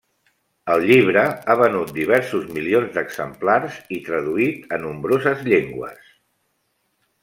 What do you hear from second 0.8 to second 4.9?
llibre ha venut diversos milions d'exemplars i traduït a